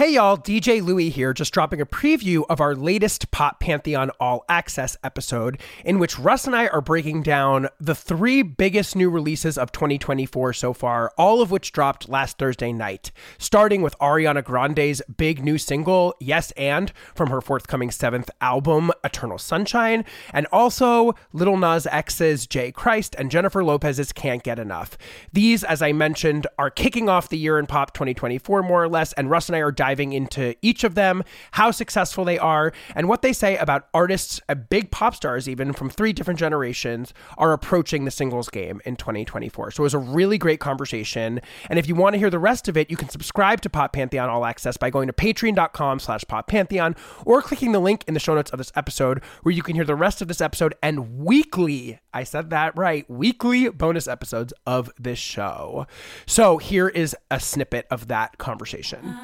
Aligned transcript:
Hey 0.00 0.14
y'all, 0.14 0.38
DJ 0.38 0.82
Louie 0.82 1.10
here, 1.10 1.34
just 1.34 1.52
dropping 1.52 1.82
a 1.82 1.84
preview 1.84 2.44
of 2.48 2.58
our 2.58 2.74
latest 2.74 3.30
Pop 3.32 3.60
Pantheon 3.60 4.10
All 4.18 4.46
Access 4.48 4.96
episode, 5.04 5.60
in 5.84 5.98
which 5.98 6.18
Russ 6.18 6.46
and 6.46 6.56
I 6.56 6.68
are 6.68 6.80
breaking 6.80 7.22
down 7.22 7.68
the 7.78 7.94
three 7.94 8.40
biggest 8.40 8.96
new 8.96 9.10
releases 9.10 9.58
of 9.58 9.72
2024 9.72 10.54
so 10.54 10.72
far, 10.72 11.12
all 11.18 11.42
of 11.42 11.50
which 11.50 11.70
dropped 11.72 12.08
last 12.08 12.38
Thursday 12.38 12.72
night. 12.72 13.12
Starting 13.36 13.82
with 13.82 13.94
Ariana 13.98 14.42
Grande's 14.42 15.02
big 15.18 15.44
new 15.44 15.58
single, 15.58 16.14
Yes 16.18 16.50
and, 16.52 16.94
from 17.14 17.28
her 17.28 17.42
forthcoming 17.42 17.90
seventh 17.90 18.30
album, 18.40 18.90
Eternal 19.04 19.36
Sunshine, 19.36 20.06
and 20.32 20.46
also 20.50 21.12
Lil 21.34 21.58
Nas 21.58 21.86
X's 21.86 22.46
J. 22.46 22.72
Christ 22.72 23.14
and 23.18 23.30
Jennifer 23.30 23.62
Lopez's 23.62 24.14
Can't 24.14 24.42
Get 24.42 24.58
Enough. 24.58 24.96
These, 25.30 25.62
as 25.62 25.82
I 25.82 25.92
mentioned, 25.92 26.46
are 26.58 26.70
kicking 26.70 27.10
off 27.10 27.28
the 27.28 27.36
year 27.36 27.58
in 27.58 27.66
pop 27.66 27.92
2024, 27.92 28.62
more 28.62 28.82
or 28.82 28.88
less, 28.88 29.12
and 29.12 29.28
Russ 29.28 29.50
and 29.50 29.56
I 29.56 29.58
are 29.58 29.70
diving 29.70 29.89
into 29.98 30.54
each 30.62 30.84
of 30.84 30.94
them, 30.94 31.24
how 31.52 31.70
successful 31.70 32.24
they 32.24 32.38
are, 32.38 32.72
and 32.94 33.08
what 33.08 33.22
they 33.22 33.32
say 33.32 33.56
about 33.56 33.88
artists, 33.92 34.40
uh, 34.48 34.54
big 34.54 34.90
pop 34.90 35.14
stars 35.14 35.48
even 35.48 35.72
from 35.72 35.90
three 35.90 36.12
different 36.12 36.38
generations, 36.38 37.12
are 37.38 37.52
approaching 37.52 38.04
the 38.04 38.10
singles 38.10 38.48
game 38.48 38.80
in 38.84 38.96
2024. 38.96 39.72
So 39.72 39.82
it 39.82 39.84
was 39.84 39.94
a 39.94 39.98
really 39.98 40.38
great 40.38 40.60
conversation. 40.60 41.40
And 41.68 41.78
if 41.78 41.88
you 41.88 41.94
want 41.94 42.14
to 42.14 42.18
hear 42.18 42.30
the 42.30 42.38
rest 42.38 42.68
of 42.68 42.76
it, 42.76 42.90
you 42.90 42.96
can 42.96 43.08
subscribe 43.08 43.60
to 43.62 43.70
Pop 43.70 43.92
Pantheon 43.92 44.28
All 44.28 44.44
Access 44.44 44.76
by 44.76 44.90
going 44.90 45.06
to 45.06 45.12
patreon.com 45.12 45.98
slash 45.98 46.24
Pop 46.28 46.46
Pantheon 46.46 46.94
or 47.24 47.42
clicking 47.42 47.72
the 47.72 47.80
link 47.80 48.04
in 48.06 48.14
the 48.14 48.20
show 48.20 48.34
notes 48.34 48.50
of 48.50 48.58
this 48.58 48.72
episode 48.74 49.22
where 49.42 49.54
you 49.54 49.62
can 49.62 49.74
hear 49.74 49.84
the 49.84 49.94
rest 49.94 50.22
of 50.22 50.28
this 50.28 50.40
episode 50.40 50.74
and 50.82 51.18
weekly, 51.18 51.98
I 52.12 52.24
said 52.24 52.50
that 52.50 52.76
right, 52.76 53.08
weekly 53.10 53.68
bonus 53.68 54.08
episodes 54.08 54.52
of 54.66 54.90
this 54.98 55.18
show. 55.18 55.86
So 56.26 56.58
here 56.58 56.88
is 56.88 57.16
a 57.30 57.40
snippet 57.40 57.86
of 57.90 58.08
that 58.08 58.38
conversation. 58.38 59.16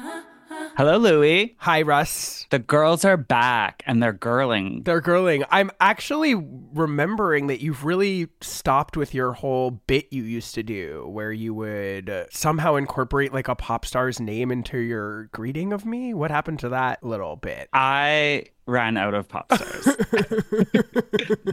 Hello, 0.77 0.97
Louie. 0.97 1.55
Hi, 1.57 1.81
Russ. 1.81 2.45
The 2.51 2.59
girls 2.59 3.03
are 3.03 3.17
back 3.17 3.81
and 3.87 4.03
they're 4.03 4.13
girling. 4.13 4.85
They're 4.85 5.01
girling. 5.01 5.43
I'm 5.49 5.71
actually 5.79 6.35
remembering 6.35 7.47
that 7.47 7.61
you've 7.61 7.83
really 7.83 8.27
stopped 8.41 8.95
with 8.95 9.11
your 9.11 9.33
whole 9.33 9.71
bit 9.71 10.05
you 10.11 10.21
used 10.21 10.53
to 10.53 10.61
do 10.61 11.07
where 11.07 11.31
you 11.31 11.55
would 11.55 12.11
uh, 12.11 12.25
somehow 12.29 12.75
incorporate 12.75 13.33
like 13.33 13.47
a 13.47 13.55
pop 13.55 13.87
star's 13.87 14.19
name 14.19 14.51
into 14.51 14.77
your 14.77 15.29
greeting 15.33 15.73
of 15.73 15.83
me. 15.83 16.13
What 16.13 16.29
happened 16.29 16.59
to 16.59 16.69
that 16.69 17.03
little 17.03 17.37
bit? 17.37 17.69
I 17.73 18.43
ran 18.67 18.97
out 18.97 19.15
of 19.15 19.27
pop 19.27 19.51
stars. 19.51 19.97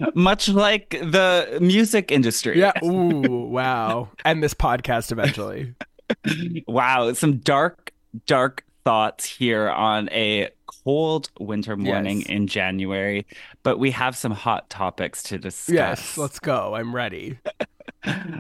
Much 0.14 0.50
like 0.50 0.90
the 0.90 1.60
music 1.62 2.12
industry. 2.12 2.58
Yeah. 2.60 2.72
Ooh, 2.84 3.46
wow. 3.46 4.10
And 4.22 4.42
this 4.42 4.52
podcast 4.52 5.12
eventually. 5.12 5.74
wow. 6.68 7.14
Some 7.14 7.38
dark, 7.38 7.90
dark 8.26 8.64
thoughts 8.84 9.24
here 9.24 9.68
on 9.70 10.08
a 10.10 10.50
cold 10.84 11.30
winter 11.38 11.76
morning 11.76 12.18
Yes. 12.20 12.28
in 12.28 12.46
January, 12.46 13.26
but 13.62 13.78
we 13.78 13.90
have 13.92 14.16
some 14.16 14.32
hot 14.32 14.68
topics 14.70 15.22
to 15.24 15.38
discuss. 15.38 15.74
Yes, 15.74 16.18
let's 16.18 16.38
go. 16.38 16.74
I'm 16.74 16.94
ready. 16.94 17.38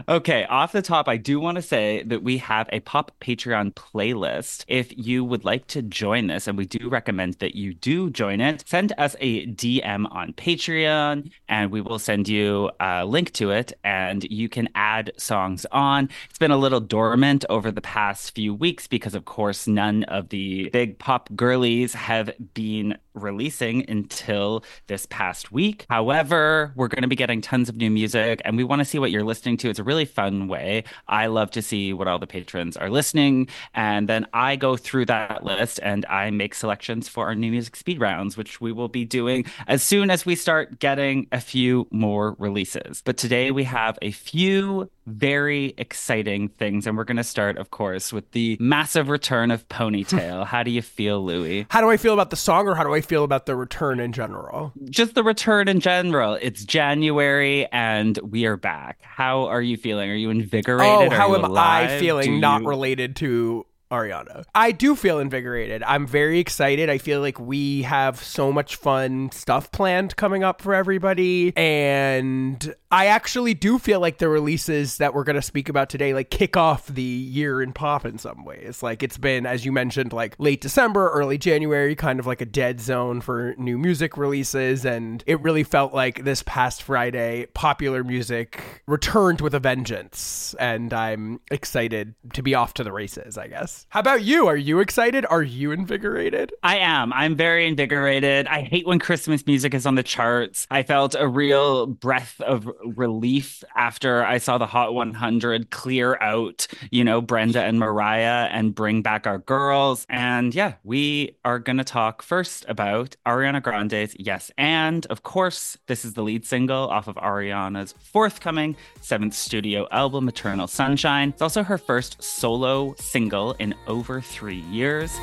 Okay, 0.08 0.44
off 0.44 0.72
the 0.72 0.82
top, 0.82 1.08
I 1.08 1.16
do 1.16 1.40
want 1.40 1.56
to 1.56 1.62
say 1.62 2.02
that 2.04 2.22
we 2.22 2.36
have 2.38 2.68
a 2.72 2.80
pop 2.80 3.12
Patreon 3.20 3.72
playlist. 3.74 4.64
If 4.68 4.92
you 4.96 5.24
would 5.24 5.44
like 5.44 5.66
to 5.68 5.80
join 5.80 6.26
this, 6.26 6.46
and 6.46 6.58
we 6.58 6.66
do 6.66 6.88
recommend 6.88 7.34
that 7.34 7.54
you 7.54 7.72
do 7.72 8.10
join 8.10 8.40
it, 8.40 8.64
send 8.68 8.92
us 8.98 9.16
a 9.20 9.46
DM 9.46 10.06
on 10.12 10.34
Patreon 10.34 11.30
and 11.48 11.70
we 11.70 11.80
will 11.80 11.98
send 11.98 12.28
you 12.28 12.70
a 12.80 13.06
link 13.06 13.32
to 13.32 13.50
it 13.50 13.72
and 13.82 14.24
you 14.24 14.48
can 14.48 14.68
add 14.74 15.12
songs 15.16 15.64
on. 15.72 16.10
It's 16.28 16.38
been 16.38 16.50
a 16.50 16.58
little 16.58 16.80
dormant 16.80 17.44
over 17.48 17.70
the 17.70 17.80
past 17.80 18.34
few 18.34 18.54
weeks 18.54 18.86
because, 18.86 19.14
of 19.14 19.24
course, 19.24 19.66
none 19.66 20.04
of 20.04 20.28
the 20.28 20.68
big 20.70 20.98
pop 20.98 21.30
girlies 21.34 21.94
have 21.94 22.30
been 22.52 22.98
releasing 23.14 23.88
until 23.88 24.64
this 24.88 25.06
past 25.06 25.52
week. 25.52 25.86
However, 25.88 26.72
we're 26.74 26.88
going 26.88 27.02
to 27.02 27.08
be 27.08 27.16
getting 27.16 27.40
tons 27.40 27.68
of 27.68 27.76
new 27.76 27.90
music 27.90 28.42
and 28.44 28.56
we 28.56 28.64
want 28.64 28.80
to 28.80 28.84
see 28.84 28.98
what 28.98 29.10
you're 29.10 29.22
listening 29.22 29.53
to. 29.58 29.70
It's 29.70 29.78
a 29.78 29.84
really 29.84 30.04
fun 30.04 30.48
way. 30.48 30.84
I 31.08 31.26
love 31.26 31.50
to 31.52 31.62
see 31.62 31.92
what 31.92 32.08
all 32.08 32.18
the 32.18 32.26
patrons 32.26 32.76
are 32.76 32.90
listening. 32.90 33.48
And 33.74 34.08
then 34.08 34.26
I 34.32 34.56
go 34.56 34.76
through 34.76 35.06
that 35.06 35.44
list 35.44 35.80
and 35.82 36.04
I 36.06 36.30
make 36.30 36.54
selections 36.54 37.08
for 37.08 37.26
our 37.26 37.34
new 37.34 37.50
music 37.50 37.76
speed 37.76 38.00
rounds, 38.00 38.36
which 38.36 38.60
we 38.60 38.72
will 38.72 38.88
be 38.88 39.04
doing 39.04 39.44
as 39.66 39.82
soon 39.82 40.10
as 40.10 40.26
we 40.26 40.34
start 40.34 40.78
getting 40.78 41.26
a 41.32 41.40
few 41.40 41.86
more 41.90 42.36
releases. 42.38 43.02
But 43.02 43.16
today 43.16 43.50
we 43.50 43.64
have 43.64 43.98
a 44.02 44.10
few 44.10 44.90
very 45.06 45.74
exciting 45.76 46.48
things. 46.48 46.86
And 46.86 46.96
we're 46.96 47.04
going 47.04 47.16
to 47.16 47.24
start, 47.24 47.58
of 47.58 47.70
course, 47.70 48.12
with 48.12 48.30
the 48.32 48.56
massive 48.60 49.08
return 49.08 49.50
of 49.50 49.68
Ponytail. 49.68 50.46
How 50.54 50.62
do 50.62 50.70
you 50.70 50.82
feel, 50.82 51.24
Louie? 51.24 51.66
How 51.70 51.80
do 51.80 51.90
I 51.90 51.96
feel 51.96 52.14
about 52.14 52.30
the 52.30 52.36
song 52.36 52.68
or 52.68 52.74
how 52.74 52.84
do 52.84 52.94
I 52.94 53.00
feel 53.00 53.24
about 53.24 53.46
the 53.46 53.56
return 53.56 54.00
in 54.00 54.12
general? 54.12 54.72
just 54.90 55.14
the 55.14 55.22
return 55.22 55.68
in 55.68 55.80
general. 55.80 56.38
It's 56.40 56.64
January 56.64 57.66
and 57.72 58.18
we 58.18 58.46
are 58.46 58.56
back. 58.56 58.98
How 59.02 59.46
are 59.46 59.62
you 59.62 59.76
feeling? 59.76 60.10
Are 60.10 60.14
you 60.14 60.30
invigorated? 60.30 61.12
Oh, 61.12 61.14
how 61.14 61.28
you 61.28 61.36
am 61.36 61.44
alive? 61.44 61.90
I 61.90 61.98
feeling 61.98 62.34
Do 62.34 62.40
not 62.40 62.64
related 62.64 63.16
to 63.16 63.66
Ariana? 63.94 64.44
I 64.54 64.72
do 64.72 64.96
feel 64.96 65.18
invigorated. 65.18 65.82
I'm 65.84 66.06
very 66.06 66.38
excited. 66.38 66.90
I 66.90 66.98
feel 66.98 67.20
like 67.20 67.38
we 67.38 67.82
have 67.82 68.22
so 68.22 68.52
much 68.52 68.76
fun 68.76 69.30
stuff 69.32 69.70
planned 69.72 70.16
coming 70.16 70.42
up 70.42 70.60
for 70.60 70.74
everybody. 70.74 71.56
And 71.56 72.74
I 72.90 73.06
actually 73.06 73.54
do 73.54 73.78
feel 73.78 74.00
like 74.00 74.18
the 74.18 74.28
releases 74.28 74.98
that 74.98 75.14
we're 75.14 75.24
going 75.24 75.36
to 75.36 75.42
speak 75.42 75.68
about 75.68 75.88
today 75.88 76.14
like 76.14 76.30
kick 76.30 76.56
off 76.56 76.86
the 76.86 77.02
year 77.02 77.62
in 77.62 77.72
pop 77.72 78.04
in 78.04 78.18
some 78.18 78.44
ways. 78.44 78.82
Like 78.82 79.02
it's 79.02 79.18
been, 79.18 79.46
as 79.46 79.64
you 79.64 79.72
mentioned, 79.72 80.12
like 80.12 80.34
late 80.38 80.60
December, 80.60 81.10
early 81.10 81.38
January, 81.38 81.94
kind 81.94 82.20
of 82.20 82.26
like 82.26 82.40
a 82.40 82.46
dead 82.46 82.80
zone 82.80 83.20
for 83.20 83.54
new 83.58 83.78
music 83.78 84.16
releases. 84.16 84.84
And 84.84 85.22
it 85.26 85.40
really 85.40 85.64
felt 85.64 85.94
like 85.94 86.24
this 86.24 86.42
past 86.44 86.82
Friday, 86.82 87.46
popular 87.54 88.04
music 88.04 88.82
returned 88.86 89.40
with 89.40 89.54
a 89.54 89.60
vengeance. 89.60 90.54
And 90.58 90.92
I'm 90.92 91.40
excited 91.50 92.14
to 92.32 92.42
be 92.42 92.54
off 92.54 92.74
to 92.74 92.84
the 92.84 92.92
races, 92.92 93.36
I 93.38 93.48
guess. 93.48 93.83
How 93.88 94.00
about 94.00 94.24
you? 94.24 94.48
Are 94.48 94.56
you 94.56 94.80
excited? 94.80 95.24
Are 95.30 95.44
you 95.44 95.70
invigorated? 95.70 96.52
I 96.64 96.78
am. 96.78 97.12
I'm 97.12 97.36
very 97.36 97.64
invigorated. 97.68 98.48
I 98.48 98.62
hate 98.62 98.88
when 98.88 98.98
Christmas 98.98 99.46
music 99.46 99.72
is 99.72 99.86
on 99.86 99.94
the 99.94 100.02
charts. 100.02 100.66
I 100.68 100.82
felt 100.82 101.14
a 101.16 101.28
real 101.28 101.86
breath 101.86 102.40
of 102.40 102.68
relief 102.84 103.62
after 103.76 104.24
I 104.24 104.38
saw 104.38 104.58
the 104.58 104.66
Hot 104.66 104.94
100 104.94 105.70
clear 105.70 106.18
out, 106.20 106.66
you 106.90 107.04
know, 107.04 107.20
Brenda 107.20 107.62
and 107.62 107.78
Mariah 107.78 108.48
and 108.50 108.74
bring 108.74 109.00
back 109.00 109.28
our 109.28 109.38
girls. 109.38 110.06
And 110.08 110.52
yeah, 110.52 110.74
we 110.82 111.36
are 111.44 111.60
going 111.60 111.78
to 111.78 111.84
talk 111.84 112.20
first 112.22 112.64
about 112.68 113.14
Ariana 113.24 113.62
Grande's 113.62 114.16
Yes 114.18 114.50
and. 114.58 115.06
Of 115.06 115.22
course, 115.22 115.78
this 115.86 116.04
is 116.04 116.14
the 116.14 116.22
lead 116.24 116.44
single 116.44 116.88
off 116.88 117.06
of 117.06 117.14
Ariana's 117.14 117.94
forthcoming 118.00 118.74
seventh 119.02 119.34
studio 119.34 119.86
album, 119.92 120.28
Eternal 120.28 120.66
Sunshine. 120.66 121.28
It's 121.28 121.42
also 121.42 121.62
her 121.62 121.78
first 121.78 122.20
solo 122.20 122.96
single 122.98 123.52
in 123.60 123.73
over 123.86 124.20
three 124.20 124.60
years. 124.70 125.18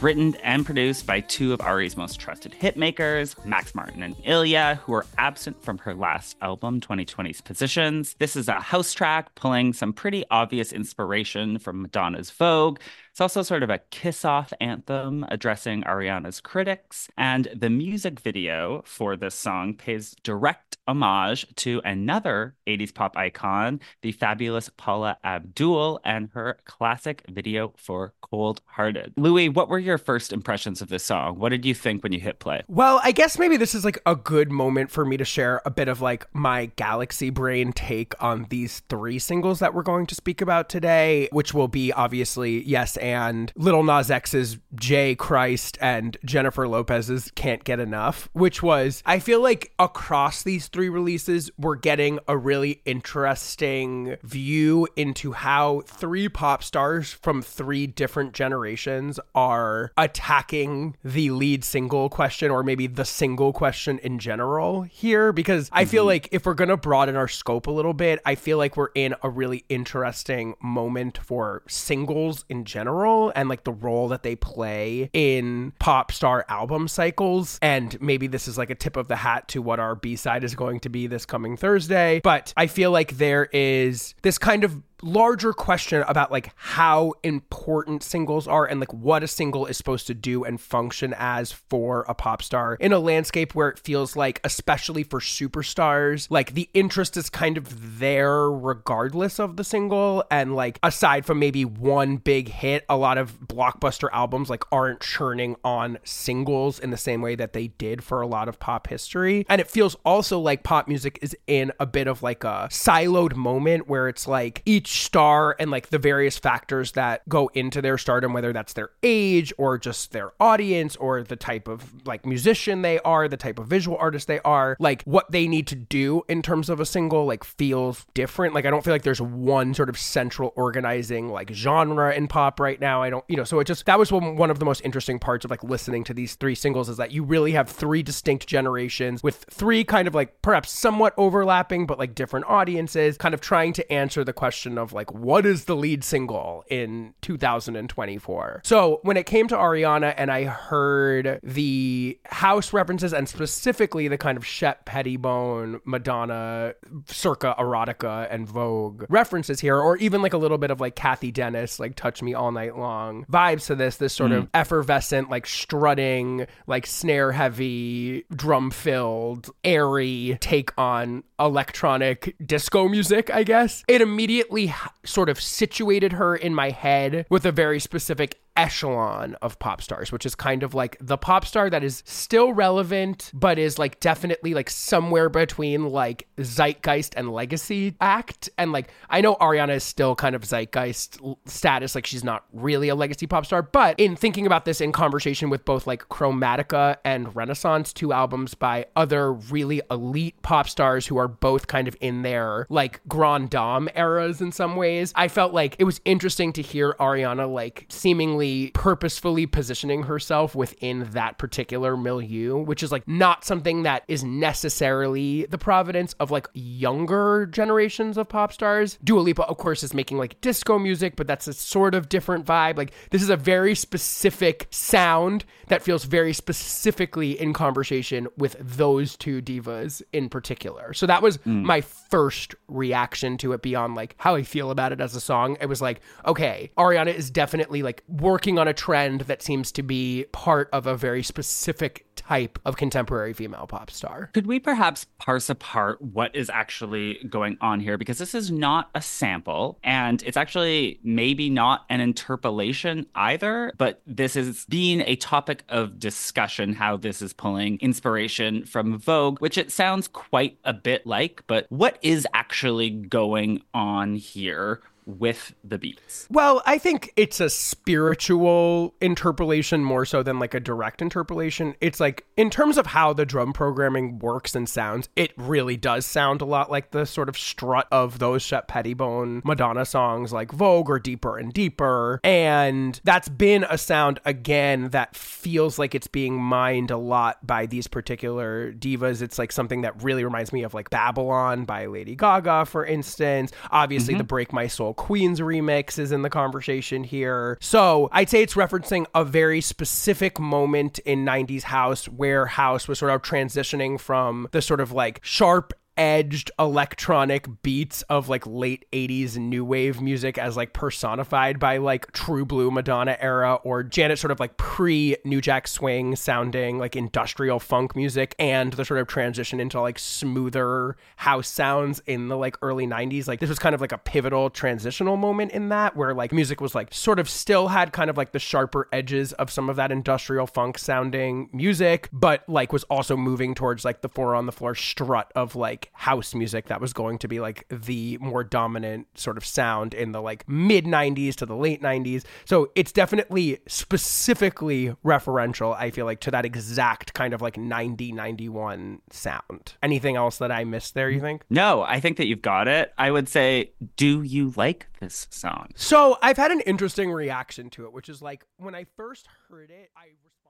Written 0.00 0.36
and 0.44 0.64
produced 0.64 1.06
by 1.06 1.18
two 1.20 1.52
of 1.52 1.60
Ari's 1.60 1.96
most 1.96 2.20
trusted 2.20 2.52
hitmakers, 2.52 3.44
Max 3.44 3.74
Martin 3.74 4.04
and 4.04 4.14
Ilya, 4.22 4.80
who 4.84 4.94
are 4.94 5.04
absent 5.18 5.60
from 5.60 5.78
her 5.78 5.92
last 5.92 6.36
album, 6.40 6.80
2020's 6.80 7.40
Positions. 7.40 8.14
This 8.20 8.36
is 8.36 8.46
a 8.46 8.60
house 8.60 8.94
track 8.94 9.34
pulling 9.34 9.72
some 9.72 9.92
pretty 9.92 10.24
obvious 10.30 10.72
inspiration 10.72 11.58
from 11.58 11.82
Madonna's 11.82 12.30
Vogue. 12.30 12.78
It's 13.10 13.20
also 13.20 13.42
sort 13.42 13.64
of 13.64 13.70
a 13.70 13.80
kiss 13.90 14.24
off 14.24 14.52
anthem 14.60 15.26
addressing 15.30 15.82
Ariana's 15.82 16.40
critics. 16.40 17.08
And 17.18 17.48
the 17.52 17.68
music 17.68 18.20
video 18.20 18.82
for 18.84 19.16
this 19.16 19.34
song 19.34 19.74
pays 19.74 20.14
direct 20.22 20.67
homage 20.88 21.46
to 21.56 21.80
another 21.84 22.56
80s 22.66 22.92
pop 22.92 23.16
icon, 23.16 23.80
the 24.02 24.12
fabulous 24.12 24.70
Paula 24.76 25.18
Abdul, 25.22 26.00
and 26.04 26.30
her 26.32 26.58
classic 26.64 27.22
video 27.28 27.74
for 27.76 28.14
Cold 28.22 28.62
Hearted. 28.64 29.12
Louie, 29.16 29.48
what 29.48 29.68
were 29.68 29.78
your 29.78 29.98
first 29.98 30.32
impressions 30.32 30.82
of 30.82 30.88
this 30.88 31.04
song? 31.04 31.38
What 31.38 31.50
did 31.50 31.64
you 31.64 31.74
think 31.74 32.02
when 32.02 32.12
you 32.12 32.20
hit 32.20 32.38
play? 32.38 32.62
Well, 32.68 33.00
I 33.04 33.12
guess 33.12 33.38
maybe 33.38 33.56
this 33.56 33.74
is 33.74 33.84
like 33.84 33.98
a 34.06 34.16
good 34.16 34.50
moment 34.50 34.90
for 34.90 35.04
me 35.04 35.16
to 35.18 35.24
share 35.24 35.60
a 35.64 35.70
bit 35.70 35.88
of 35.88 36.00
like 36.00 36.26
my 36.34 36.66
galaxy 36.76 37.30
brain 37.30 37.72
take 37.72 38.20
on 38.22 38.46
these 38.48 38.80
three 38.88 39.18
singles 39.18 39.58
that 39.58 39.74
we're 39.74 39.82
going 39.82 40.06
to 40.06 40.14
speak 40.14 40.40
about 40.40 40.68
today, 40.68 41.28
which 41.32 41.52
will 41.52 41.68
be 41.68 41.92
obviously 41.92 42.62
Yes 42.62 42.96
and 42.98 43.52
Lil 43.56 43.82
Nas 43.82 44.10
X's 44.10 44.58
J 44.74 45.14
Christ 45.14 45.76
and 45.80 46.16
Jennifer 46.24 46.66
Lopez's 46.66 47.30
Can't 47.34 47.64
Get 47.64 47.80
Enough, 47.80 48.28
which 48.32 48.62
was 48.62 49.02
I 49.04 49.18
feel 49.18 49.42
like 49.42 49.72
across 49.78 50.42
these 50.42 50.68
three 50.68 50.77
releases, 50.86 51.50
we're 51.58 51.74
getting 51.74 52.20
a 52.28 52.36
really 52.36 52.80
interesting 52.84 54.16
view 54.22 54.86
into 54.94 55.32
how 55.32 55.80
three 55.86 56.28
pop 56.28 56.62
stars 56.62 57.12
from 57.12 57.42
three 57.42 57.88
different 57.88 58.34
generations 58.34 59.18
are 59.34 59.90
attacking 59.96 60.94
the 61.02 61.30
lead 61.30 61.64
single 61.64 62.08
question 62.08 62.50
or 62.50 62.62
maybe 62.62 62.86
the 62.86 63.04
single 63.04 63.52
question 63.52 63.98
in 64.00 64.20
general 64.20 64.82
here. 64.82 65.32
Because 65.32 65.68
I 65.72 65.84
feel 65.84 66.02
mm-hmm. 66.02 66.08
like 66.08 66.28
if 66.30 66.46
we're 66.46 66.54
going 66.54 66.68
to 66.68 66.76
broaden 66.76 67.16
our 67.16 67.28
scope 67.28 67.66
a 67.66 67.72
little 67.72 67.94
bit, 67.94 68.20
I 68.24 68.34
feel 68.34 68.58
like 68.58 68.76
we're 68.76 68.90
in 68.94 69.14
a 69.22 69.30
really 69.30 69.64
interesting 69.68 70.54
moment 70.62 71.18
for 71.18 71.62
singles 71.66 72.44
in 72.48 72.64
general 72.64 73.32
and 73.34 73.48
like 73.48 73.64
the 73.64 73.72
role 73.72 74.08
that 74.08 74.22
they 74.22 74.36
play 74.36 75.10
in 75.12 75.72
pop 75.78 76.12
star 76.12 76.44
album 76.48 76.88
cycles. 76.88 77.58
And 77.62 78.00
maybe 78.00 78.26
this 78.26 78.46
is 78.46 78.58
like 78.58 78.70
a 78.70 78.74
tip 78.74 78.96
of 78.96 79.08
the 79.08 79.16
hat 79.16 79.48
to 79.48 79.62
what 79.62 79.80
our 79.80 79.94
B 79.94 80.16
side 80.16 80.44
is 80.44 80.54
going 80.54 80.67
to 80.80 80.88
be 80.88 81.06
this 81.06 81.24
coming 81.26 81.56
Thursday. 81.56 82.20
But 82.22 82.52
I 82.56 82.66
feel 82.66 82.90
like 82.90 83.16
there 83.18 83.48
is 83.52 84.14
this 84.22 84.38
kind 84.38 84.64
of 84.64 84.82
larger 85.02 85.52
question 85.52 86.04
about 86.08 86.30
like 86.30 86.52
how 86.56 87.12
important 87.22 88.02
singles 88.02 88.46
are 88.48 88.66
and 88.66 88.80
like 88.80 88.92
what 88.92 89.22
a 89.22 89.28
single 89.28 89.66
is 89.66 89.76
supposed 89.76 90.06
to 90.06 90.14
do 90.14 90.44
and 90.44 90.60
function 90.60 91.14
as 91.18 91.52
for 91.52 92.04
a 92.08 92.14
pop 92.14 92.42
star 92.42 92.76
in 92.80 92.92
a 92.92 92.98
landscape 92.98 93.54
where 93.54 93.68
it 93.68 93.78
feels 93.78 94.16
like 94.16 94.40
especially 94.44 95.02
for 95.02 95.20
superstars 95.20 96.28
like 96.30 96.54
the 96.54 96.68
interest 96.74 97.16
is 97.16 97.30
kind 97.30 97.56
of 97.56 97.98
there 97.98 98.50
regardless 98.50 99.38
of 99.38 99.56
the 99.56 99.64
single. 99.64 100.24
And 100.30 100.54
like 100.54 100.78
aside 100.82 101.24
from 101.24 101.38
maybe 101.38 101.64
one 101.64 102.16
big 102.16 102.48
hit 102.48 102.84
a 102.88 102.96
lot 102.96 103.18
of 103.18 103.38
blockbuster 103.40 104.08
albums 104.12 104.50
like 104.50 104.64
aren't 104.72 105.00
churning 105.00 105.56
on 105.64 105.98
singles 106.04 106.78
in 106.78 106.90
the 106.90 106.96
same 106.96 107.22
way 107.22 107.34
that 107.36 107.52
they 107.52 107.68
did 107.68 108.02
for 108.02 108.20
a 108.20 108.26
lot 108.26 108.48
of 108.48 108.58
pop 108.58 108.88
history. 108.88 109.46
And 109.48 109.60
it 109.60 109.70
feels 109.70 109.96
also 110.04 110.38
like 110.38 110.62
pop 110.62 110.88
music 110.88 111.18
is 111.22 111.36
in 111.46 111.72
a 111.80 111.86
bit 111.86 112.06
of 112.06 112.22
like 112.22 112.44
a 112.44 112.68
siloed 112.70 113.34
moment 113.34 113.88
where 113.88 114.08
it's 114.08 114.26
like 114.26 114.62
each 114.64 114.87
star 114.88 115.54
and 115.58 115.70
like 115.70 115.90
the 115.90 115.98
various 115.98 116.38
factors 116.38 116.92
that 116.92 117.28
go 117.28 117.50
into 117.54 117.82
their 117.82 117.98
stardom, 117.98 118.32
whether 118.32 118.52
that's 118.52 118.72
their 118.72 118.90
age 119.02 119.52
or 119.58 119.76
just 119.76 120.12
their 120.12 120.32
audience 120.40 120.96
or 120.96 121.22
the 121.22 121.36
type 121.36 121.68
of 121.68 122.06
like 122.06 122.24
musician 122.24 122.82
they 122.82 122.98
are, 123.00 123.28
the 123.28 123.36
type 123.36 123.58
of 123.58 123.66
visual 123.66 123.98
artist 123.98 124.26
they 124.26 124.40
are, 124.40 124.76
like 124.80 125.02
what 125.02 125.30
they 125.30 125.46
need 125.46 125.66
to 125.66 125.74
do 125.74 126.22
in 126.28 126.40
terms 126.40 126.70
of 126.70 126.80
a 126.80 126.86
single, 126.86 127.26
like 127.26 127.44
feels 127.44 128.06
different. 128.14 128.54
Like 128.54 128.64
I 128.64 128.70
don't 128.70 128.82
feel 128.82 128.94
like 128.94 129.02
there's 129.02 129.20
one 129.20 129.74
sort 129.74 129.90
of 129.90 129.98
central 129.98 130.54
organizing 130.56 131.28
like 131.28 131.50
genre 131.52 132.14
in 132.14 132.26
pop 132.26 132.58
right 132.58 132.80
now. 132.80 133.02
I 133.02 133.10
don't, 133.10 133.24
you 133.28 133.36
know, 133.36 133.44
so 133.44 133.60
it 133.60 133.66
just 133.66 133.84
that 133.86 133.98
was 133.98 134.10
one, 134.10 134.36
one 134.36 134.50
of 134.50 134.58
the 134.58 134.64
most 134.64 134.80
interesting 134.84 135.18
parts 135.18 135.44
of 135.44 135.50
like 135.50 135.62
listening 135.62 136.02
to 136.04 136.14
these 136.14 136.34
three 136.34 136.54
singles 136.54 136.88
is 136.88 136.96
that 136.96 137.12
you 137.12 137.24
really 137.24 137.52
have 137.52 137.68
three 137.68 138.02
distinct 138.02 138.46
generations 138.46 139.22
with 139.22 139.44
three 139.50 139.84
kind 139.84 140.08
of 140.08 140.14
like 140.14 140.40
perhaps 140.40 140.70
somewhat 140.70 141.12
overlapping, 141.18 141.86
but 141.86 141.98
like 141.98 142.14
different 142.14 142.46
audiences, 142.48 143.18
kind 143.18 143.34
of 143.34 143.42
trying 143.42 143.74
to 143.74 143.92
answer 143.92 144.24
the 144.24 144.32
question 144.32 144.77
of 144.78 144.92
like 144.92 145.12
what 145.12 145.44
is 145.44 145.64
the 145.64 145.76
lead 145.76 146.02
single 146.04 146.64
in 146.68 147.14
2024 147.22 148.62
so 148.64 149.00
when 149.02 149.16
it 149.16 149.26
came 149.26 149.48
to 149.48 149.56
ariana 149.56 150.14
and 150.16 150.30
i 150.30 150.44
heard 150.44 151.40
the 151.42 152.18
house 152.26 152.72
references 152.72 153.12
and 153.12 153.28
specifically 153.28 154.08
the 154.08 154.18
kind 154.18 154.36
of 154.36 154.46
shep 154.46 154.84
pettibone 154.84 155.80
madonna 155.84 156.74
circa 157.06 157.54
erotica 157.58 158.26
and 158.30 158.48
vogue 158.48 159.04
references 159.08 159.60
here 159.60 159.76
or 159.76 159.96
even 159.98 160.22
like 160.22 160.32
a 160.32 160.38
little 160.38 160.58
bit 160.58 160.70
of 160.70 160.80
like 160.80 160.94
Cathy 160.94 161.30
Dennis 161.30 161.78
like 161.78 161.94
touch 161.94 162.22
me 162.22 162.34
all 162.34 162.52
night 162.52 162.76
long 162.76 163.24
vibes 163.30 163.66
to 163.66 163.74
this 163.74 163.96
this 163.96 164.12
sort 164.12 164.32
of 164.32 164.44
mm. 164.44 164.48
effervescent 164.54 165.30
like 165.30 165.46
strutting 165.46 166.46
like 166.66 166.86
snare 166.86 167.32
heavy 167.32 168.24
drum 168.34 168.70
filled 168.70 169.50
airy 169.64 170.38
take 170.40 170.76
on 170.78 171.22
electronic 171.38 172.34
disco 172.44 172.88
music 172.88 173.30
i 173.30 173.42
guess. 173.42 173.84
It 173.88 174.00
immediately 174.00 174.66
sort 175.04 175.28
of 175.28 175.40
situated 175.40 176.12
her 176.12 176.36
in 176.36 176.54
my 176.54 176.70
head 176.70 177.26
with 177.28 177.44
a 177.44 177.52
very 177.52 177.80
specific 177.80 178.40
echelon 178.58 179.36
of 179.40 179.58
pop 179.60 179.80
stars, 179.80 180.10
which 180.10 180.26
is 180.26 180.34
kind 180.34 180.64
of 180.64 180.74
like 180.74 180.96
the 181.00 181.16
pop 181.16 181.46
star 181.46 181.70
that 181.70 181.84
is 181.84 182.02
still 182.04 182.52
relevant, 182.52 183.30
but 183.32 183.56
is 183.56 183.78
like 183.78 184.00
definitely 184.00 184.52
like 184.52 184.68
somewhere 184.68 185.28
between 185.28 185.88
like 185.88 186.26
zeitgeist 186.40 187.14
and 187.16 187.32
legacy 187.32 187.94
act. 188.00 188.50
And 188.58 188.72
like, 188.72 188.88
I 189.08 189.20
know 189.20 189.36
Ariana 189.36 189.76
is 189.76 189.84
still 189.84 190.16
kind 190.16 190.34
of 190.34 190.42
zeitgeist 190.44 191.20
status, 191.46 191.94
like 191.94 192.04
she's 192.04 192.24
not 192.24 192.44
really 192.52 192.88
a 192.88 192.96
legacy 192.96 193.28
pop 193.28 193.46
star, 193.46 193.62
but 193.62 193.98
in 193.98 194.16
thinking 194.16 194.44
about 194.44 194.64
this 194.64 194.80
in 194.80 194.90
conversation 194.90 195.50
with 195.50 195.64
both 195.64 195.86
like 195.86 196.08
Chromatica 196.08 196.96
and 197.04 197.34
Renaissance, 197.36 197.92
two 197.92 198.12
albums 198.12 198.54
by 198.54 198.86
other 198.96 199.32
really 199.32 199.80
elite 199.88 200.34
pop 200.42 200.68
stars 200.68 201.06
who 201.06 201.16
are 201.16 201.28
both 201.28 201.68
kind 201.68 201.86
of 201.86 201.96
in 202.00 202.22
their 202.22 202.66
like 202.70 203.00
grand 203.06 203.50
dame 203.50 203.88
eras 203.94 204.40
in 204.40 204.50
some 204.50 204.74
ways, 204.74 205.12
I 205.14 205.28
felt 205.28 205.54
like 205.54 205.76
it 205.78 205.84
was 205.84 206.00
interesting 206.04 206.52
to 206.54 206.62
hear 206.62 206.94
Ariana 206.98 207.48
like 207.52 207.86
seemingly 207.88 208.47
purposefully 208.74 209.46
positioning 209.46 210.04
herself 210.04 210.54
within 210.54 211.08
that 211.12 211.38
particular 211.38 211.96
milieu, 211.96 212.56
which 212.58 212.82
is 212.82 212.92
like 212.92 213.06
not 213.06 213.44
something 213.44 213.82
that 213.82 214.04
is 214.08 214.24
necessarily 214.24 215.46
the 215.46 215.58
providence 215.58 216.14
of 216.14 216.30
like 216.30 216.48
younger 216.54 217.46
generations 217.46 218.16
of 218.16 218.28
pop 218.28 218.52
stars. 218.52 218.98
Dua 219.02 219.20
Lipa, 219.20 219.44
of 219.44 219.58
course, 219.58 219.82
is 219.82 219.94
making 219.94 220.18
like 220.18 220.40
disco 220.40 220.78
music, 220.78 221.16
but 221.16 221.26
that's 221.26 221.46
a 221.46 221.52
sort 221.52 221.94
of 221.94 222.08
different 222.08 222.46
vibe. 222.46 222.76
Like 222.76 222.92
this 223.10 223.22
is 223.22 223.30
a 223.30 223.36
very 223.36 223.74
specific 223.74 224.68
sound 224.70 225.44
that 225.68 225.82
feels 225.82 226.04
very 226.04 226.32
specifically 226.32 227.38
in 227.38 227.52
conversation 227.52 228.28
with 228.36 228.56
those 228.60 229.16
two 229.16 229.40
divas 229.42 230.02
in 230.12 230.28
particular. 230.28 230.92
So 230.92 231.06
that 231.06 231.22
was 231.22 231.36
hmm. 231.36 231.62
my 231.62 231.80
first 231.80 232.54
reaction 232.68 233.36
to 233.38 233.52
it 233.52 233.62
beyond 233.62 233.94
like 233.94 234.14
how 234.18 234.34
I 234.34 234.42
feel 234.42 234.70
about 234.70 234.92
it 234.92 235.00
as 235.00 235.14
a 235.14 235.20
song. 235.20 235.56
It 235.60 235.66
was 235.66 235.80
like, 235.80 236.00
okay, 236.26 236.70
Ariana 236.78 237.14
is 237.14 237.30
definitely 237.30 237.82
like 237.82 238.02
working 238.28 238.58
on 238.58 238.68
a 238.68 238.74
trend 238.74 239.22
that 239.22 239.42
seems 239.42 239.72
to 239.72 239.82
be 239.82 240.26
part 240.32 240.68
of 240.72 240.86
a 240.86 240.94
very 240.94 241.22
specific 241.22 242.04
type 242.14 242.58
of 242.66 242.76
contemporary 242.76 243.32
female 243.32 243.66
pop 243.66 243.90
star. 243.90 244.28
Could 244.34 244.46
we 244.46 244.60
perhaps 244.60 245.06
parse 245.18 245.48
apart 245.48 246.02
what 246.02 246.34
is 246.36 246.50
actually 246.50 247.14
going 247.30 247.56
on 247.62 247.80
here? 247.80 247.96
Because 247.96 248.18
this 248.18 248.34
is 248.34 248.50
not 248.50 248.90
a 248.94 249.00
sample, 249.00 249.78
and 249.82 250.22
it's 250.24 250.36
actually 250.36 251.00
maybe 251.02 251.48
not 251.48 251.86
an 251.88 252.02
interpolation 252.02 253.06
either, 253.14 253.72
but 253.78 254.02
this 254.06 254.36
is 254.36 254.66
being 254.68 255.00
a 255.02 255.16
topic 255.16 255.64
of 255.70 255.98
discussion 255.98 256.74
how 256.74 256.98
this 256.98 257.22
is 257.22 257.32
pulling 257.32 257.78
inspiration 257.80 258.64
from 258.66 258.98
Vogue, 258.98 259.40
which 259.40 259.56
it 259.56 259.72
sounds 259.72 260.06
quite 260.08 260.58
a 260.64 260.74
bit 260.74 261.06
like. 261.06 261.42
But 261.46 261.66
what 261.70 261.98
is 262.02 262.26
actually 262.34 262.90
going 262.90 263.62
on 263.72 264.16
here? 264.16 264.82
With 265.10 265.54
the 265.64 265.78
beats. 265.78 266.26
Well, 266.30 266.62
I 266.66 266.76
think 266.76 267.14
it's 267.16 267.40
a 267.40 267.48
spiritual 267.48 268.94
interpolation 269.00 269.82
more 269.82 270.04
so 270.04 270.22
than 270.22 270.38
like 270.38 270.52
a 270.52 270.60
direct 270.60 271.00
interpolation. 271.00 271.74
It's 271.80 271.98
like, 271.98 272.26
in 272.36 272.50
terms 272.50 272.76
of 272.76 272.84
how 272.84 273.14
the 273.14 273.24
drum 273.24 273.54
programming 273.54 274.18
works 274.18 274.54
and 274.54 274.68
sounds, 274.68 275.08
it 275.16 275.32
really 275.38 275.78
does 275.78 276.04
sound 276.04 276.42
a 276.42 276.44
lot 276.44 276.70
like 276.70 276.90
the 276.90 277.06
sort 277.06 277.30
of 277.30 277.38
strut 277.38 277.88
of 277.90 278.18
those 278.18 278.42
Shep 278.42 278.68
Pettibone 278.68 279.40
Madonna 279.46 279.86
songs 279.86 280.30
like 280.30 280.52
Vogue 280.52 280.90
or 280.90 280.98
Deeper 280.98 281.38
and 281.38 281.54
Deeper. 281.54 282.20
And 282.22 283.00
that's 283.02 283.30
been 283.30 283.64
a 283.70 283.78
sound, 283.78 284.20
again, 284.26 284.90
that 284.90 285.16
feels 285.16 285.78
like 285.78 285.94
it's 285.94 286.06
being 286.06 286.38
mined 286.38 286.90
a 286.90 286.98
lot 286.98 287.46
by 287.46 287.64
these 287.64 287.86
particular 287.86 288.74
divas. 288.74 289.22
It's 289.22 289.38
like 289.38 289.52
something 289.52 289.80
that 289.80 290.02
really 290.02 290.22
reminds 290.22 290.52
me 290.52 290.64
of 290.64 290.74
like 290.74 290.90
Babylon 290.90 291.64
by 291.64 291.86
Lady 291.86 292.14
Gaga, 292.14 292.66
for 292.66 292.84
instance. 292.84 293.52
Obviously, 293.70 294.12
mm-hmm. 294.12 294.18
the 294.18 294.24
Break 294.24 294.52
My 294.52 294.66
Soul 294.66 294.96
Queens 294.98 295.40
remix 295.40 295.98
is 295.98 296.12
in 296.12 296.22
the 296.22 296.28
conversation 296.28 297.04
here. 297.04 297.56
So 297.60 298.08
I'd 298.12 298.28
say 298.28 298.42
it's 298.42 298.54
referencing 298.54 299.06
a 299.14 299.24
very 299.24 299.60
specific 299.60 300.38
moment 300.38 300.98
in 300.98 301.24
90s 301.24 301.62
house 301.62 302.06
where 302.06 302.44
house 302.46 302.88
was 302.88 302.98
sort 302.98 303.12
of 303.12 303.22
transitioning 303.22 303.98
from 303.98 304.48
the 304.50 304.60
sort 304.60 304.80
of 304.80 304.92
like 304.92 305.20
sharp 305.22 305.72
edged 305.98 306.52
electronic 306.60 307.48
beats 307.62 308.02
of 308.02 308.28
like 308.28 308.46
late 308.46 308.86
80s 308.92 309.36
new 309.36 309.64
wave 309.64 310.00
music 310.00 310.38
as 310.38 310.56
like 310.56 310.72
personified 310.72 311.58
by 311.58 311.78
like 311.78 312.12
true 312.12 312.46
blue 312.46 312.70
madonna 312.70 313.16
era 313.20 313.56
or 313.64 313.82
janet 313.82 314.18
sort 314.18 314.30
of 314.30 314.38
like 314.38 314.56
pre 314.56 315.16
new 315.24 315.40
jack 315.40 315.66
swing 315.66 316.14
sounding 316.14 316.78
like 316.78 316.94
industrial 316.94 317.58
funk 317.58 317.96
music 317.96 318.36
and 318.38 318.74
the 318.74 318.84
sort 318.84 319.00
of 319.00 319.08
transition 319.08 319.58
into 319.58 319.80
like 319.80 319.98
smoother 319.98 320.96
house 321.16 321.48
sounds 321.48 322.00
in 322.06 322.28
the 322.28 322.36
like 322.36 322.56
early 322.62 322.86
90s 322.86 323.26
like 323.26 323.40
this 323.40 323.48
was 323.48 323.58
kind 323.58 323.74
of 323.74 323.80
like 323.80 323.92
a 323.92 323.98
pivotal 323.98 324.48
transitional 324.50 325.16
moment 325.16 325.50
in 325.50 325.68
that 325.68 325.96
where 325.96 326.14
like 326.14 326.32
music 326.32 326.60
was 326.60 326.76
like 326.76 326.94
sort 326.94 327.18
of 327.18 327.28
still 327.28 327.68
had 327.68 327.92
kind 327.92 328.08
of 328.08 328.16
like 328.16 328.30
the 328.30 328.38
sharper 328.38 328.88
edges 328.92 329.32
of 329.34 329.50
some 329.50 329.68
of 329.68 329.74
that 329.74 329.90
industrial 329.90 330.46
funk 330.46 330.78
sounding 330.78 331.50
music 331.52 332.08
but 332.12 332.48
like 332.48 332.72
was 332.72 332.84
also 332.84 333.16
moving 333.16 333.52
towards 333.52 333.84
like 333.84 334.00
the 334.02 334.08
four 334.08 334.36
on 334.36 334.46
the 334.46 334.52
floor 334.52 334.76
strut 334.76 335.32
of 335.34 335.56
like 335.56 335.87
like 335.88 336.00
house 336.00 336.34
music 336.34 336.66
that 336.66 336.80
was 336.80 336.92
going 336.92 337.18
to 337.18 337.28
be 337.28 337.40
like 337.40 337.66
the 337.68 338.18
more 338.18 338.44
dominant 338.44 339.06
sort 339.14 339.36
of 339.36 339.44
sound 339.44 339.94
in 339.94 340.12
the 340.12 340.20
like 340.20 340.48
mid 340.48 340.84
90s 340.84 341.34
to 341.36 341.46
the 341.46 341.56
late 341.56 341.82
90s. 341.82 342.24
So 342.44 342.70
it's 342.74 342.92
definitely 342.92 343.58
specifically 343.66 344.94
referential, 345.04 345.76
I 345.76 345.90
feel 345.90 346.06
like, 346.06 346.20
to 346.20 346.30
that 346.30 346.44
exact 346.44 347.14
kind 347.14 347.34
of 347.34 347.42
like 347.42 347.56
90 347.56 348.12
91 348.12 349.00
sound. 349.10 349.74
Anything 349.82 350.16
else 350.16 350.38
that 350.38 350.50
I 350.50 350.64
missed 350.64 350.94
there, 350.94 351.10
you 351.10 351.20
think? 351.20 351.42
No, 351.50 351.82
I 351.82 352.00
think 352.00 352.16
that 352.16 352.26
you've 352.26 352.42
got 352.42 352.68
it. 352.68 352.92
I 352.98 353.10
would 353.10 353.28
say, 353.28 353.72
do 353.96 354.22
you 354.22 354.52
like 354.56 354.88
this 355.00 355.26
song? 355.30 355.68
So 355.76 356.18
I've 356.22 356.36
had 356.36 356.50
an 356.50 356.60
interesting 356.60 357.10
reaction 357.12 357.70
to 357.70 357.84
it, 357.84 357.92
which 357.92 358.08
is 358.08 358.22
like 358.22 358.44
when 358.56 358.74
I 358.74 358.86
first 358.96 359.28
heard 359.50 359.70
it, 359.70 359.90
I 359.96 360.06
responded. 360.24 360.47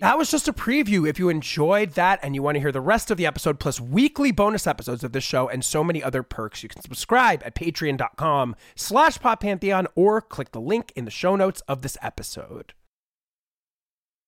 That 0.00 0.18
was 0.18 0.30
just 0.30 0.48
a 0.48 0.52
preview. 0.52 1.08
If 1.08 1.20
you 1.20 1.28
enjoyed 1.28 1.92
that 1.92 2.18
and 2.22 2.34
you 2.34 2.42
want 2.42 2.56
to 2.56 2.60
hear 2.60 2.72
the 2.72 2.80
rest 2.80 3.10
of 3.12 3.16
the 3.16 3.26
episode, 3.26 3.60
plus 3.60 3.80
weekly 3.80 4.32
bonus 4.32 4.66
episodes 4.66 5.04
of 5.04 5.12
this 5.12 5.22
show 5.22 5.48
and 5.48 5.64
so 5.64 5.84
many 5.84 6.02
other 6.02 6.24
perks, 6.24 6.62
you 6.62 6.68
can 6.68 6.82
subscribe 6.82 7.40
at 7.44 7.54
patreon.com 7.54 8.56
slash 8.74 9.18
poppantheon 9.18 9.86
or 9.94 10.20
click 10.20 10.50
the 10.50 10.60
link 10.60 10.92
in 10.96 11.04
the 11.04 11.10
show 11.10 11.36
notes 11.36 11.60
of 11.68 11.82
this 11.82 11.96
episode. 12.02 12.74